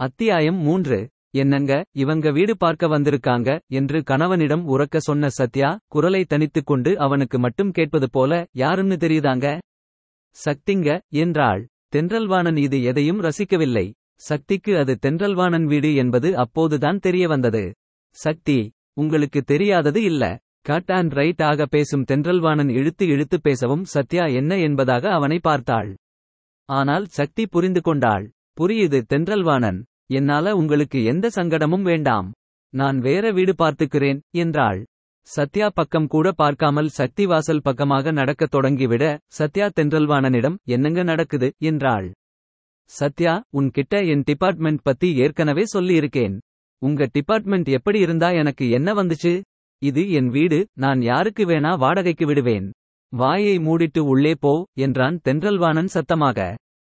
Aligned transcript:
அத்தியாயம் 0.00 0.56
மூன்று. 0.56 0.96
என்னங்க 1.30 1.72
இவங்க 1.92 2.30
வீடு 2.30 2.56
பார்க்க 2.56 2.86
வந்திருக்காங்க 2.86 3.60
என்று 3.68 4.02
கணவனிடம் 4.02 4.64
உறக்க 4.68 4.96
சொன்ன 4.98 5.28
சத்யா 5.28 5.78
குரலை 5.88 6.24
தனித்துக் 6.24 6.66
கொண்டு 6.66 6.98
அவனுக்கு 6.98 7.38
மட்டும் 7.38 7.70
கேட்பது 7.70 8.10
போல 8.10 8.44
யாருன்னு 8.52 8.94
தெரியுதாங்க? 8.94 9.46
சக்திங்க 10.36 10.98
என்றாள். 11.08 11.62
தென்றல்வாணன் 11.88 12.56
இது 12.56 12.82
எதையும் 12.82 13.22
ரசிக்கவில்லை. 13.22 13.86
சக்திக்கு 14.14 14.78
அது 14.78 14.98
தென்றல்வாணன் 14.98 15.64
வீடு 15.64 15.94
என்பது 15.94 16.36
அப்போதுதான் 16.36 16.98
தெரிய 16.98 17.28
வந்தது. 17.28 17.64
சக்தி 18.16 18.72
உங்களுக்கு 18.92 19.42
தெரியாதது 19.42 20.02
இல்ல. 20.02 20.38
கட் 20.60 20.90
அண்ட் 20.90 21.12
ரைட் 21.12 21.42
ஆக 21.42 21.66
பேசும் 21.66 22.04
தென்றல்வாணன் 22.04 22.68
இழுத்து 22.68 23.06
இழுத்து 23.06 23.40
பேசவும் 23.40 23.84
சத்யா 23.84 24.26
என்ன 24.34 24.58
என்பதாக 24.58 25.12
அவனை 25.12 25.38
பார்த்தாள். 25.38 25.96
ஆனால் 26.68 27.04
சக்தி 27.04 27.46
புரிந்து 27.46 27.80
கொண்டாள். 27.80 28.33
புரியுது 28.58 28.98
தென்றல்வாணன். 29.02 29.78
என்னால 30.06 30.56
உங்களுக்கு 30.56 30.98
எந்த 31.04 31.26
சங்கடமும் 31.36 31.86
வேண்டாம். 31.90 32.28
நான் 32.74 32.98
வேற 32.98 33.24
வீடு 33.32 33.52
பார்த்துக்கிறேன் 33.52 34.20
என்றாள். 34.36 34.80
சத்யா 35.28 35.66
பக்கம் 35.68 36.06
கூட 36.06 36.26
பார்க்காமல் 36.32 36.88
சக்தி 36.88 37.24
வாசல் 37.26 37.62
பக்கமாக 37.62 38.12
நடக்கத் 38.12 38.54
தொடங்கிவிட 38.54 39.04
சத்யா 39.38 39.66
தென்றல்வாணனிடம் 39.78 40.56
என்னங்க 40.66 41.02
நடக்குது 41.02 41.48
என்றாள். 41.58 42.08
சத்யா 42.90 43.34
உன்கிட்ட 43.52 43.94
என் 44.06 44.24
டிபார்ட்மெண்ட் 44.24 44.82
பத்தி 44.82 45.08
ஏற்கனவே 45.16 45.64
சொல்லியிருக்கேன். 45.74 46.34
உங்க 46.82 47.08
டிபார்ட்மெண்ட் 47.12 47.68
எப்படி 47.68 47.98
இருந்தா 47.98 48.28
எனக்கு 48.32 48.64
என்ன 48.70 48.88
வந்துச்சு? 48.94 49.32
இது 49.82 50.02
என் 50.10 50.28
வீடு 50.28 50.58
நான் 50.74 51.00
யாருக்கு 51.02 51.44
வேணா 51.44 51.72
வாடகைக்கு 51.78 52.26
விடுவேன். 52.26 52.66
வாயை 53.12 53.56
மூடிட்டு 53.58 54.00
உள்ளே 54.12 54.34
போ 54.34 54.54
என்றான் 54.78 55.16
தென்றல்வாணன் 55.22 55.90
சத்தமாக. 55.96 56.38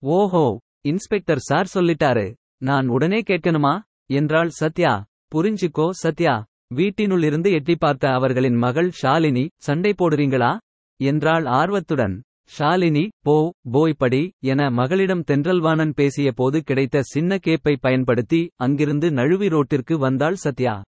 ஓஹோ 0.03 0.45
இன்ஸ்பெக்டர் 0.83 1.37
சார் 1.37 1.71
சொல்லிட்டாரு. 1.73 2.35
நான் 2.57 2.87
உடனே 2.87 3.21
கேட்கணுமா? 3.21 3.81
என்றாள் 4.05 4.49
சத்யா. 4.49 5.05
புரிஞ்சுக்கோ 5.35 5.89
சத்யா. 5.89 6.45
வீட்டினுள்ளிருந்து 6.75 7.51
எட்டி 7.51 7.75
பார்த்த 7.75 8.09
அவர்களின் 8.09 8.55
மகள் 8.55 8.91
ஷாலினி 9.01 9.47
சண்டை 9.57 9.93
போடுறீங்களா? 9.97 10.57
என்றாள் 10.99 11.45
ஆர்வத்துடன். 11.45 12.21
ஷாலினி 12.59 13.07
போ 13.23 13.53
போய் 13.71 13.93
படி 13.97 14.33
என 14.39 14.69
மகளிடம் 14.69 15.23
தென்றல்வாணன் 15.23 15.93
பேசிய 15.93 16.31
போது 16.31 16.63
கிடைத்த 16.63 17.01
சின்ன 17.01 17.35
கேப்பை 17.35 17.75
பயன்படுத்தி 17.79 18.51
அங்கிருந்து 18.55 19.11
நழுவி 19.11 19.47
ரோட்டிற்கு 19.47 19.97
வந்தாள் 19.97 20.35
சத்யா. 20.35 20.83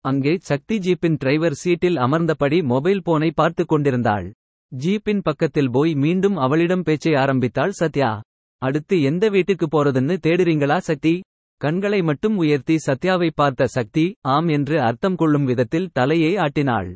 அங்கே 0.00 0.36
சக்தி 0.38 0.78
ஜீப்பின் 0.78 1.16
டிரைவர் 1.18 1.52
சீட்டில் 1.52 1.96
அமர்ந்தபடி 1.96 2.62
மொபைல் 2.62 3.02
போனை 3.02 3.30
பார்த்துக் 3.30 3.68
கொண்டிருந்தாள். 3.68 4.32
ஜீப்பின் 4.76 5.20
பக்கத்தில் 5.22 5.70
போய் 5.70 5.94
மீண்டும் 5.94 6.36
அவளிடம் 6.36 6.82
பேச்சை 6.82 7.14
ஆரம்பித்தாள் 7.14 7.70
சத்யா. 7.70 8.20
அடுத்து 8.58 9.02
எந்த 9.02 9.28
வீட்டுக்கு 9.28 9.66
போறதுன்னு 9.66 10.14
தேடுறீங்களா 10.26 10.78
சக்தி? 10.78 11.20
கண்களை 11.60 12.02
மட்டும் 12.02 12.36
உயர்த்தி 12.36 12.76
சத்யாவை 12.86 13.28
பார்த்த 13.34 13.66
சக்தி 13.66 14.04
ஆம் 14.26 14.48
என்று 14.48 14.76
அர்த்தம் 14.82 15.16
கொள்ளும் 15.16 15.44
விதத்தில் 15.44 15.90
தலையை 15.92 16.36
ஆட்டினாள். 16.36 16.90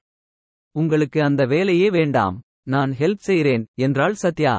உங்களுக்கு 0.74 1.22
அந்த 1.22 1.42
வேலையே 1.46 1.90
வேண்டாம் 1.90 2.40
நான் 2.62 2.90
ஹெல்ப் 2.98 3.26
செய்கிறேன் 3.28 3.64
என்றாள் 3.80 4.14
சத்யா. 4.14 4.54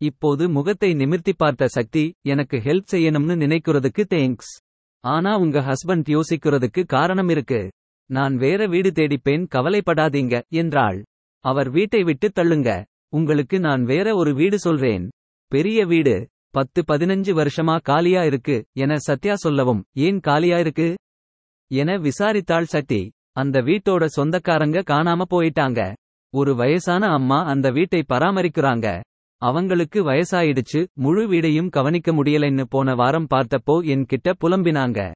இப்போது 0.00 0.48
முகத்தை 0.48 0.94
நிமிர்த்தி 0.94 1.32
பார்த்த 1.32 1.66
சக்தி 1.66 2.04
எனக்கு 2.22 2.56
ஹெல்ப் 2.56 2.92
செய்யணும்னு 2.92 3.36
நினைக்கிறதுக்கு 3.44 4.02
தேங்க்ஸ் 4.14 4.52
ஆனா 5.04 5.32
உங்க 5.38 5.58
ஹஸ்பண்ட் 5.60 6.08
யோசிக்கிறதுக்கு 6.08 6.82
காரணம் 6.86 7.28
இருக்கு. 7.28 7.60
நான் 8.10 8.34
வேற 8.36 8.66
வீடு 8.66 8.90
தேடிப்பேன் 8.90 9.44
கவலைப்படாதீங்க 9.54 10.42
என்றாள். 10.52 10.98
அவர் 11.44 11.70
வீட்டை 11.70 12.02
விட்டு 12.02 12.28
தள்ளுங்க. 12.34 12.70
உங்களுக்கு 13.08 13.56
நான் 13.60 13.82
வேற 13.84 14.16
ஒரு 14.16 14.34
வீடு 14.34 14.58
சொல்றேன். 14.58 15.04
பெரிய 15.52 15.86
வீடு. 15.86 16.16
பத்து 16.56 16.82
பதினஞ்சு 16.88 17.32
வருஷமா 17.38 17.80
காலியா 17.82 18.24
இருக்கு 18.24 18.64
என 18.72 18.96
சத்யா 18.98 19.34
சொல்லவும் 19.34 19.84
ஏன் 19.94 20.20
காலியா 20.20 20.58
இருக்கு? 20.58 20.96
என 21.70 21.98
விசாரித்தாள் 21.98 22.62
சக்தி 22.62 23.12
அந்த 23.32 23.60
வீட்டோட 23.60 24.04
சொந்தக்காரங்க 24.04 24.82
காணாம 24.90 25.22
போயிட்டாங்க. 25.30 25.94
ஒரு 26.34 26.54
வயசான 26.54 27.06
அம்மா 27.06 27.44
அந்த 27.44 27.70
வீட்டை 27.70 28.04
பராமரிக்கிறாங்க. 28.08 29.00
அவங்களுக்கு 29.42 30.04
வயசாயிடுச்சு 30.04 30.80
முழு 30.94 31.28
வீடையும் 31.28 31.68
கவனிக்க 31.68 32.12
முடியலைன்னு 32.12 32.64
போன 32.68 32.94
வாரம் 32.94 33.26
பார்த்தப்போ 33.34 33.84
என் 33.84 34.04
கிட்ட 34.04 34.32
புலம்பினாங்க. 34.40 35.12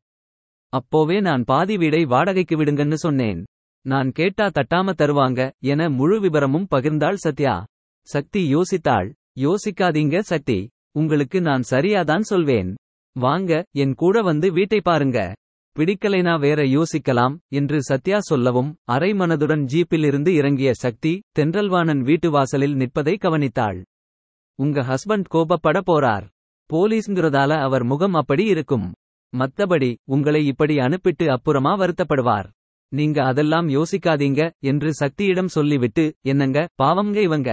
அப்போவே 0.72 1.20
நான் 1.20 1.44
பாதி 1.44 1.76
வீடை 1.76 2.02
வாடகைக்கு 2.06 2.56
விடுங்கன்னு 2.56 2.94
சொன்னேன். 2.94 3.44
நான் 3.86 4.10
கேட்டா 4.10 4.46
தட்டாம 4.46 4.92
தருவாங்க 4.92 5.52
என 5.60 5.88
முழு 5.88 6.20
விபரமும் 6.20 6.66
பகிர்ந்தாள் 6.74 7.22
சத்யா. 7.26 7.64
சக்தி 8.06 8.54
யோசித்தாள். 8.54 9.12
யோசிக்காதீங்க 9.38 10.18
சக்தி 10.18 10.68
உங்களுக்கு 10.92 11.40
நான் 11.40 11.62
சரியாதான் 11.70 12.20
சொல்வேன். 12.20 12.70
வாங்க 13.16 13.64
என் 13.72 13.94
கூட 13.94 14.22
வந்து 14.22 14.52
வீட்டை 14.52 14.80
பாருங்க. 14.80 15.34
பிடிக்கலைனா 15.76 16.40
வேற 16.40 16.60
யோசிக்கலாம் 16.62 17.34
என்று 17.48 17.82
சத்யா 17.82 18.18
சொல்லவும் 18.18 18.76
அரை 18.84 19.12
மனதுடன் 19.12 19.64
ஜீப்பில் 19.72 20.04
இருந்து 20.04 20.34
இறங்கிய 20.34 20.72
சக்தி 20.72 21.22
தென்றல்வாணன் 21.32 22.00
வீட்டு 22.00 22.30
வாசலில் 22.30 22.74
நிற்பதை 22.74 23.18
கவனித்தாள். 23.20 23.82
உங்க 24.58 24.80
ஹஸ்பண்ட் 24.80 25.26
கோபப்பட 25.34 25.80
போறார். 25.86 26.26
போலீஸ்ங்கிறதால 26.70 27.60
அவர் 27.60 27.84
முகம் 27.84 28.14
அப்படி 28.14 28.44
இருக்கும். 28.44 28.92
மத்தபடி 29.32 29.96
உங்களை 30.04 30.46
இப்படி 30.46 30.76
அனுப்பிட்டு 30.76 31.26
அப்புறமா 31.26 31.78
வருத்தப்படுவார். 31.78 32.48
நீங்க 32.92 33.24
அதெல்லாம் 33.24 33.68
யோசிக்காதீங்க 33.68 34.50
என்று 34.60 34.90
சக்தியிடம் 35.00 35.46
சொல்லிவிட்டு 35.46 36.14
என்னங்க 36.20 36.68
பாவம்ங்க 36.82 37.16
இவங்க. 37.16 37.50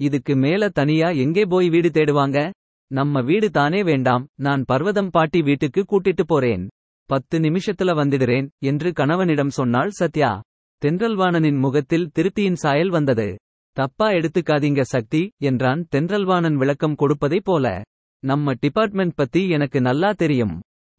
இதுக்கு 0.00 0.36
மேல 0.36 0.68
தனியா 0.68 1.08
எங்கே 1.08 1.44
போய் 1.44 1.68
வீடு 1.68 1.88
தேடுவாங்க? 1.88 2.50
நம்ம 2.90 3.20
வீடு 3.20 3.50
தானே 3.50 3.82
வேண்டாம் 3.82 4.26
நான் 4.36 4.64
பர்வதம் 4.64 5.10
பாட்டி 5.10 5.42
வீட்டுக்கு 5.42 5.84
கூட்டிட்டு 5.90 6.24
போறேன். 6.26 6.64
பத்து 7.10 7.38
நிமிஷத்துல 7.38 7.92
வந்துடுறேன் 8.00 8.48
என்று 8.62 8.92
கணவனிடம் 8.92 9.50
சொன்னாள் 9.50 9.90
சத்யா. 9.90 10.40
தென்றல்வாணனின் 10.82 11.58
முகத்தில் 11.58 12.10
திருப்தியின் 12.18 12.60
சாயல் 12.64 12.88
வந்தது. 12.88 13.28
தப்பா 13.76 14.10
எடுத்துக்காதீங்க 14.10 14.80
சக்தி 14.80 15.22
என்றான் 15.42 15.86
தென்றல்வாணன் 15.88 16.56
விளக்கம் 16.56 16.96
கொடுப்பதைப் 16.98 17.44
போல. 17.44 17.82
நம்ம 18.22 18.52
டிபார்ட்மெண்ட் 18.60 19.14
பத்தி 19.14 19.48
எனக்கு 19.48 19.80
நல்லா 19.80 20.12
தெரியும். 20.12 20.54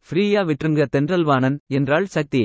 ஃப்ரீயா 0.06 0.42
விட்டுருங்க 0.50 0.86
தென்றல்வாணன் 0.86 1.58
என்றாள் 1.68 2.06
சக்தி. 2.06 2.44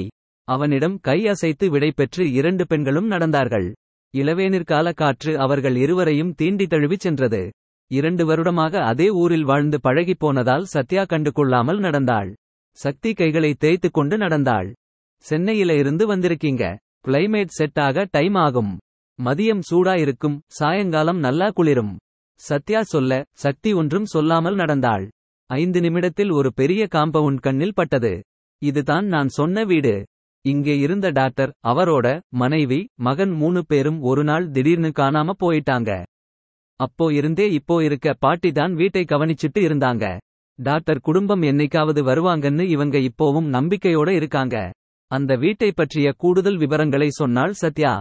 அவனிடம் 0.49 0.97
கை 1.00 1.27
அசைத்து 1.27 1.71
விடை 1.71 1.91
பெற்று 1.91 2.33
இரண்டு 2.33 2.66
பெண்களும் 2.66 3.11
நடந்தார்கள். 3.11 3.69
இளவேனிற்கால 4.16 4.94
காற்று 4.94 5.38
அவர்கள் 5.38 5.77
இருவரையும் 5.77 6.34
தீண்டி 6.38 6.66
தழுவிச் 6.66 7.00
சென்றது. 7.00 7.53
இரண்டு 7.91 8.27
வருடமாக 8.27 8.84
அதே 8.84 9.09
ஊரில் 9.10 9.44
வாழ்ந்து 9.44 9.81
பழகிப் 9.81 10.19
போனதால் 10.19 10.65
சத்யா 10.65 11.04
கண்டு 11.04 11.32
கொள்ளாமல் 11.32 11.78
நடந்தாள். 11.78 12.34
சக்தி 12.77 13.12
கைகளை 13.12 13.54
தேய்த்து 13.54 13.91
கொண்டு 13.91 14.16
நடந்தாள். 14.16 14.75
சென்னையில 15.19 15.75
இருந்து 15.75 16.16
வந்திருக்கீங்க. 16.16 16.77
கிளைமேட் 17.06 17.54
செட் 17.59 17.78
ஆக 17.78 18.06
டைம் 18.10 18.34
ஆகும். 18.34 18.78
மதியம் 19.25 19.60
சூடா 19.71 19.99
இருக்கும் 19.99 20.41
சாயங்காலம் 20.47 21.19
நல்லா 21.19 21.50
குளிரும். 21.50 21.97
சத்யா 22.41 22.83
சொல்ல 22.83 23.25
சக்தி 23.34 23.72
ஒன்றும் 23.72 24.04
சொல்லாமல் 24.04 24.54
நடந்தாள். 24.54 25.10
ஐந்து 25.47 25.81
நிமிடத்தில் 25.81 26.31
ஒரு 26.31 26.53
பெரிய 26.54 26.88
காம்பவுண்ட் 26.94 27.41
கண்ணில் 27.41 27.75
பட்டது. 27.75 28.22
இதுதான் 28.62 29.06
நான் 29.06 29.28
சொன்ன 29.28 29.65
வீடு. 29.65 30.04
இங்கே 30.53 30.75
இருந்த 30.79 31.07
டாக்டர் 31.11 31.53
அவரோட 31.71 32.07
மனைவி 32.41 32.79
மகன் 33.07 33.33
மூணு 33.41 33.61
பேரும் 33.65 33.99
ஒரு 34.01 34.23
நாள் 34.25 34.47
திடீர்னு 34.51 34.91
காணாம 34.99 35.34
போயிட்டாங்க. 35.43 35.91
அப்போ 36.81 37.07
இருந்தே 37.12 37.47
இப்போ 37.53 37.77
இருக்க 37.84 38.15
பாட்டி 38.15 38.51
தான் 38.53 38.75
வீட்டை 38.75 39.03
கவனிச்சிட்டு 39.09 39.61
இருந்தாங்க. 39.67 40.05
டாக்டர் 40.59 41.01
குடும்பம் 41.01 41.43
என்னைக்காவது 41.43 42.03
வருவாங்கன்னு 42.11 42.65
இவங்க 42.75 42.97
இப்போவும் 43.09 43.49
நம்பிக்கையோட 43.57 44.11
இருக்காங்க. 44.11 44.57
அந்த 45.11 45.33
வீட்டை 45.37 45.71
பற்றிய 45.73 46.12
கூடுதல் 46.17 46.57
விவரங்களை 46.57 47.09
சொன்னால் 47.11 47.55
சத்யா. 47.63 47.95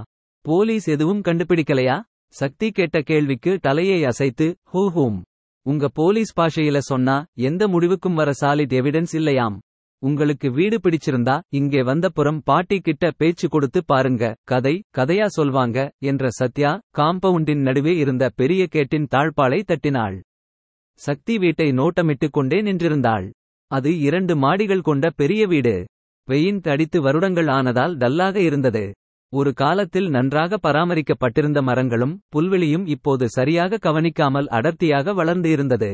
போலீஸ் 0.45 0.87
எதுவும் 0.87 1.21
கண்டுபிடிக்கலையா? 1.21 1.97
சக்தி 2.35 2.67
கேட்ட 2.71 2.97
கேள்விக்கு 3.01 3.51
தலையை 3.59 3.99
அசைத்து 4.05 4.47
ஹூ 4.73 4.83
ஹூம். 4.95 5.19
உங்க 5.65 5.87
போலீஸ் 5.99 6.31
பாஷையில 6.39 6.77
சொன்னா 6.91 7.15
எந்த 7.49 7.63
முடிவுக்கும் 7.67 8.13
வர 8.13 8.31
சாலிட் 8.41 8.75
எவிடன்ஸ் 8.79 9.13
இல்லையாம். 9.13 9.55
உங்களுக்கு 10.07 10.47
வீடு 10.57 10.77
பிடிச்சிருந்தா 10.77 11.35
இங்கே 11.59 11.81
வந்தப்புறம் 11.81 12.39
பாட்டி 12.49 12.77
கிட்ட 12.79 13.05
பேச்சு 13.17 13.47
கொடுத்து 13.49 13.79
பாருங்க 13.85 14.33
கதை 14.43 14.73
கதையா 14.97 15.27
சொல்வாங்க 15.37 15.77
என்ற 16.09 16.29
சத்யா 16.39 16.71
காம்பவுண்டின் 16.97 17.63
நடுவே 17.67 17.93
இருந்த 17.97 18.23
பெரிய 18.35 18.63
கேட்டின் 18.75 19.09
தாழ்பாலை 19.13 19.59
தட்டினாள். 19.63 20.17
சக்தி 21.01 21.35
வீட்டை 21.37 21.67
நோட்டமிட்டு 21.71 22.27
கொண்டே 22.29 22.59
நின்றிருந்தாள். 22.61 23.25
அது 23.71 23.91
இரண்டு 23.99 24.33
மாடிகள் 24.35 24.87
கொண்ட 24.89 25.05
பெரிய 25.21 25.43
வீடு. 25.47 25.75
வெயின் 26.27 26.61
தடித்து 26.67 26.99
வருடங்கள் 27.01 27.49
ஆனதால் 27.57 27.95
டல்லாக 27.97 28.35
இருந்தது. 28.41 28.85
ஒரு 29.33 29.51
காலத்தில் 29.53 30.09
நன்றாக 30.09 30.57
பராமரிக்கப்பட்டிருந்த 30.57 31.59
மரங்களும் 31.61 32.15
புல்வெளியும் 32.35 32.85
இப்போது 32.87 33.25
சரியாக 33.29 33.79
கவனிக்காமல் 33.85 34.51
அடர்த்தியாக 34.57 35.13
வளர்ந்து 35.13 35.49
இருந்தது. 35.49 35.91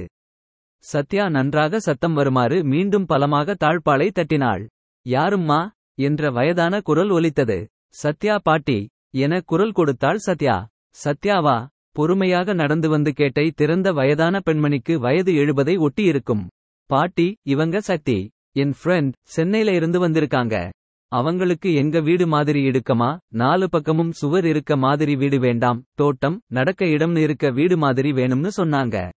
சத்யா 0.83 1.29
நன்றாக 1.29 1.79
சத்தம் 1.79 2.13
வருமாறு 2.13 2.63
மீண்டும் 2.63 3.05
பலமாக 3.05 3.55
தாழ்பாலை 3.59 4.11
தட்டினாள். 4.11 4.67
யாரும்மா? 5.05 5.69
என்ற 5.95 6.31
வயதான 6.31 6.81
குரல் 6.81 7.09
ஒலித்தது. 7.09 7.67
சத்யா 7.89 8.39
பாட்டி 8.43 8.89
என 9.13 9.41
குரல் 9.41 9.71
கொடுத்தாள் 9.71 10.17
சத்யா. 10.17 10.69
சத்யாவா? 11.03 11.67
பொறுமையாக 11.91 12.53
நடந்து 12.53 12.89
வந்து 12.89 13.13
கேட்டை 13.13 13.51
திறந்த 13.51 13.91
வயதான 13.91 14.41
பெண்மணிக்கு 14.45 14.95
வயது 14.95 15.33
எழுபதை 15.33 15.87
ஒட்டியிருக்கும். 15.87 16.47
பாட்டி 16.85 17.37
இவங்க 17.43 17.79
சக்தி 17.79 18.31
என் 18.51 18.73
ஃப்ரெண்ட் 18.83 19.11
சென்னையில 19.21 19.73
இருந்து 19.73 20.07
வந்திருக்காங்க. 20.07 20.69
அவங்களுக்கு 21.07 21.73
எங்க 21.73 21.99
வீடு 21.99 22.27
மாதிரி 22.27 22.65
இடுக்கமா? 22.65 23.17
நாலு 23.27 23.69
பக்கமும் 23.69 24.11
சுவர் 24.11 24.45
இருக்க 24.45 24.77
மாதிரி 24.77 25.15
வீடு 25.15 25.39
வேண்டாம். 25.39 25.83
தோட்டம் 25.93 26.41
நடக்க 26.47 26.85
இடம்னு 26.85 27.17
இருக்க 27.17 27.49
வீடு 27.49 27.77
மாதிரி 27.77 28.11
வேணும்னு 28.11 28.49
சொன்னாங்க. 28.57 29.09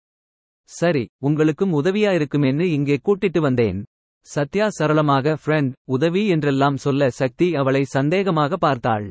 சரி 0.68 1.04
உங்களுக்கும் 1.18 1.72
உதவியா 1.72 2.12
இருக்குமேன்னு 2.18 2.66
இங்கே 2.76 2.96
கூட்டிட்டு 3.04 3.38
வந்தேன். 3.38 3.80
சத்யா 4.26 4.66
சரளமாக 4.68 5.36
ஃப்ரெண்ட் 5.44 5.72
உதவி 5.88 6.22
என்றெல்லாம் 6.28 6.76
சொல்ல 6.76 7.10
சக்தி 7.10 7.48
அவளை 7.54 7.82
சந்தேகமாக 7.94 8.56
பார்த்தாள். 8.56 9.06